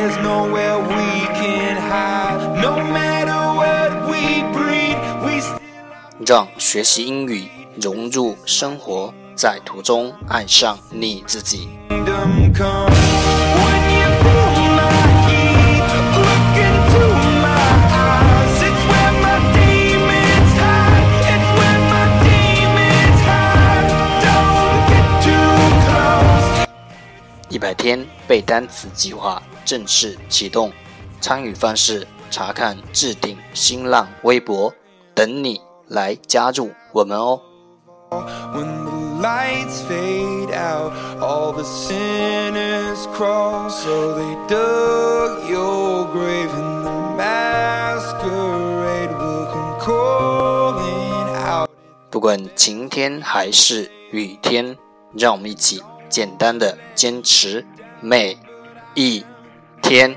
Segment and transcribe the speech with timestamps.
[0.00, 2.40] there's nowhere we can hide.
[2.62, 5.42] No matter what we breathe, we
[6.26, 11.68] 让学习英语融入生活，在途中爱上你自己。
[27.50, 29.42] 一百天背单词计划。
[29.64, 30.72] 正式启动，
[31.20, 34.72] 参与方式查看置顶新浪微博，
[35.14, 37.40] 等你来加入我们哦。
[38.10, 43.70] When the lights fade out, all the sinners crawl.
[43.70, 51.70] So they dug your grave, and the masquerade will come calling out.
[52.10, 54.76] 不管晴天还是雨天，
[55.16, 57.64] 让我们一起简单的坚持
[58.00, 58.36] 每
[58.96, 59.24] 一
[59.90, 60.16] 天。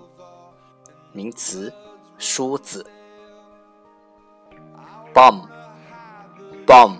[1.12, 1.72] 名词
[2.18, 2.86] 梳子
[5.14, 5.48] bomb
[6.66, 6.98] bomb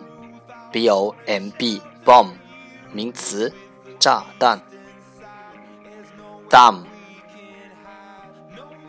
[0.72, 2.30] b o m b bomb
[2.92, 3.52] 名词
[3.98, 4.60] 炸弹
[6.48, 6.84] dumb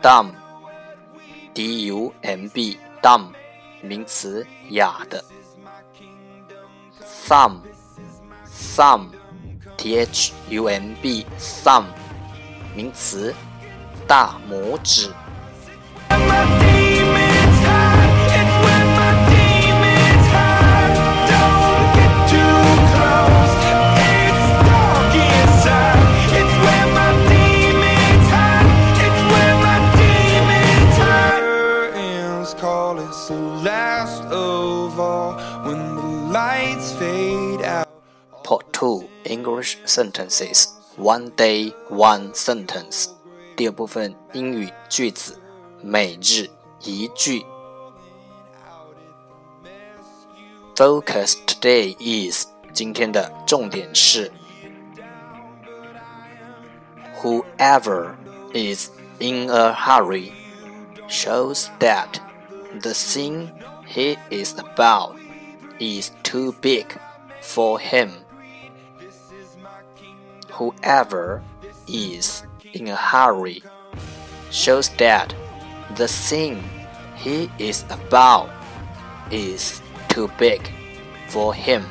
[0.00, 0.41] d u m b
[1.53, 3.27] dumb dumb，
[3.81, 5.23] 名词哑的
[7.27, 7.59] thumb
[8.75, 9.07] thumb
[9.77, 11.85] t h u m b thumb
[12.75, 13.33] 名词
[14.07, 15.11] 大拇指
[39.32, 43.10] English Sentences One Day One Sentence
[43.56, 45.40] 第二部分英语句子，
[45.82, 46.48] 每日
[46.82, 47.44] 一句。
[50.76, 54.30] Focus today is 今天的重点是
[57.20, 58.14] Whoever
[58.52, 60.30] is in a hurry
[61.08, 62.20] shows that
[62.80, 63.50] the thing
[63.92, 65.16] he is about
[65.80, 66.86] is too big
[67.42, 68.10] for him.
[70.52, 71.42] Whoever
[71.86, 72.42] is
[72.72, 73.62] in a hurry
[74.50, 75.34] shows that
[75.96, 76.62] the thing
[77.16, 78.48] he is about
[79.30, 80.60] is too big
[81.28, 81.82] for him.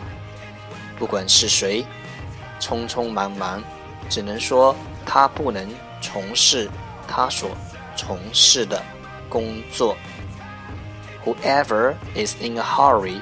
[0.98, 1.86] 不管是谁，
[2.60, 3.63] 匆匆忙忙，
[4.10, 4.75] 只能说
[5.06, 5.68] 他不能
[6.01, 6.69] 从事
[7.07, 7.51] 他所
[7.95, 8.81] 从事的
[9.30, 9.95] 工作。
[11.24, 13.22] Whoever is in a hurry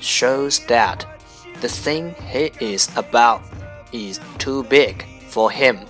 [0.00, 1.00] shows that
[1.60, 3.40] the thing he is about
[3.92, 5.80] is too big for him.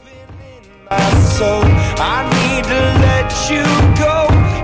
[1.38, 1.60] So
[1.98, 3.64] I need to let you
[3.98, 4.16] go.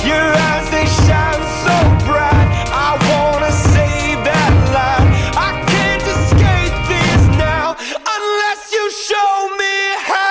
[0.07, 1.77] Your eyes they shine so
[2.07, 2.49] bright.
[2.71, 5.09] I wanna save that light.
[5.35, 7.77] I can't escape this now
[8.17, 9.75] unless you show me
[10.09, 10.31] how.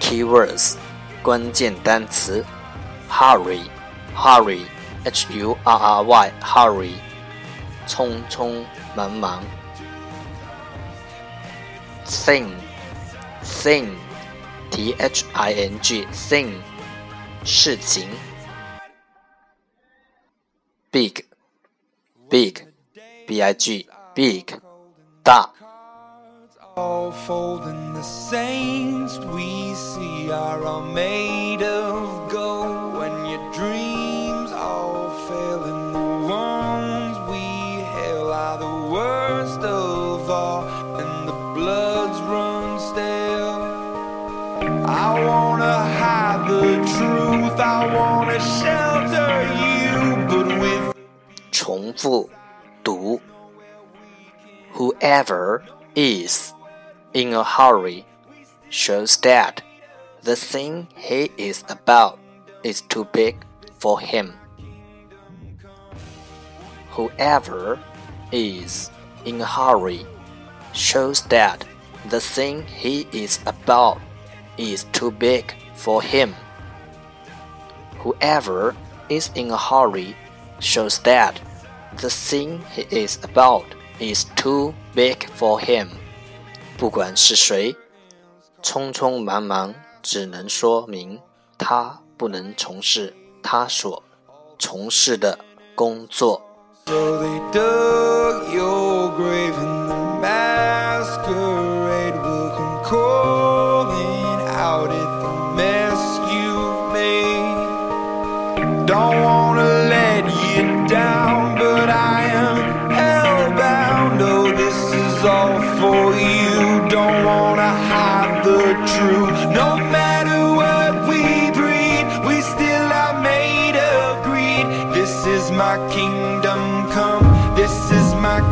[0.00, 0.76] Keywords
[1.22, 2.44] 关键单词
[3.08, 3.62] hurry
[4.14, 4.62] hurry
[5.04, 6.92] h u r r y hurry
[7.86, 8.64] 匆匆
[8.94, 9.42] 忙忙
[12.04, 12.54] thing
[13.42, 13.96] thing
[14.70, 16.52] t h i n g thing
[17.44, 18.08] 事情
[20.90, 21.24] big
[22.28, 22.66] big
[23.26, 24.60] b i g big
[25.22, 25.50] 大
[26.76, 32.23] All folding the saints we see are all made of
[51.64, 52.28] 重复
[52.82, 53.20] 读。
[54.74, 55.62] Whoever
[55.94, 56.54] is
[57.12, 58.04] in a hurry
[58.70, 59.62] shows that
[60.22, 62.18] the thing he is about
[62.62, 63.36] is too big
[63.78, 64.34] for him.
[66.92, 67.78] Whoever
[68.30, 68.90] is
[69.24, 70.06] in a hurry
[70.72, 71.64] shows that
[72.08, 73.98] the thing he is about
[74.56, 76.34] is too big for him.
[77.98, 78.74] Whoever
[79.08, 80.16] is in a hurry
[80.60, 81.40] shows that
[81.98, 83.64] the thing he is about
[83.98, 85.88] is too big for him.
[86.78, 87.74] 不管是谁，
[88.62, 91.20] 匆匆忙忙只能说明
[91.58, 94.02] 他不能从事他所
[94.58, 95.38] 从事的
[95.74, 96.40] 工作。
[96.86, 106.18] So they dug your grave and the masquerade will come calling out at the mess
[106.32, 107.68] you've made.
[108.86, 109.23] Don't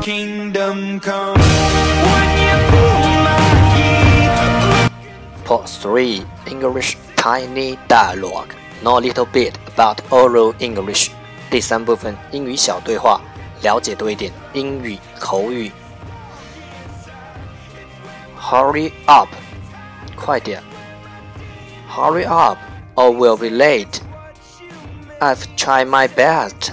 [0.02, 1.38] kingdom come.
[1.38, 5.44] When you pull my heat.
[5.44, 11.10] Part 3 English Tiny Dialogue Know a little bit about oral English
[11.50, 13.20] 第三部分英语小对话，
[13.62, 15.72] 了解多一点英语口语。
[18.38, 19.28] Hurry up，
[20.14, 20.62] 快点！
[21.90, 22.58] Hurry up,
[22.94, 24.00] or we'll be late.
[25.20, 26.72] I've tried my best.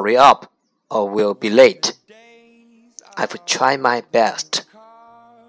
[0.00, 0.50] Hurry up,
[0.90, 1.94] or we'll be late.
[3.16, 4.64] I've tried my best.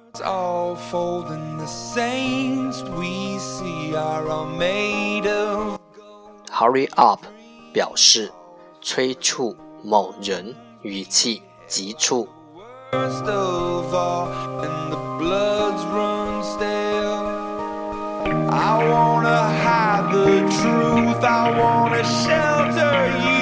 [0.10, 5.80] It's all folding the saints we see are all made of
[6.50, 7.26] Hurry up
[7.74, 8.32] 表示
[8.82, 12.28] 催促某人，语气急促。
[12.94, 14.28] worst of all,
[14.64, 17.28] and the bloods run stale.
[18.50, 23.41] I wanna hide the truth, I wanna shelter you,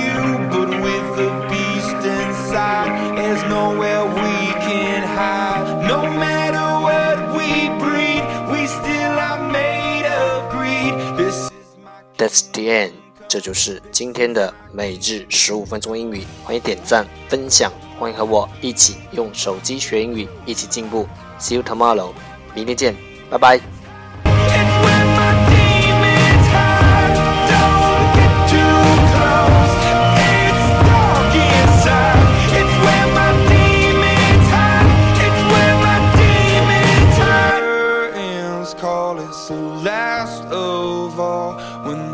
[3.41, 5.87] There's nowhere we can hide.
[5.87, 10.95] No matter what we breed, we still are made of greed.
[11.17, 12.93] This is my That's the end。
[13.29, 21.07] 这就是今天的每日十五分钟英语，欢迎点赞分享，欢迎和我一起用手机学英语，一起进步。
[21.39, 22.13] See you tomorrow，
[22.55, 22.97] 明天见，
[23.31, 23.61] 拜拜。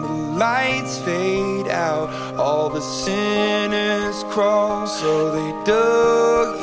[0.02, 4.86] The lights fade out, all the sinners crawl.
[4.86, 6.55] So they dug